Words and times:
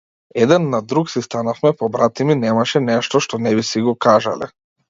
Еден 0.43 0.63
на 0.69 0.79
друг 0.81 1.09
си 1.11 1.21
станавме 1.25 1.73
побратими, 1.83 2.39
немаше 2.47 2.81
нешто 2.89 3.25
што 3.27 3.41
не 3.49 3.55
би 3.61 3.67
си 3.73 3.89
го 3.91 3.99
кажале. 4.09 4.53